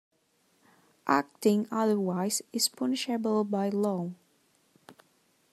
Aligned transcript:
Acting 1.05 1.67
otherwise 1.69 2.41
is 2.51 2.67
punishable 2.67 3.43
by 3.43 3.69
law. 3.69 4.11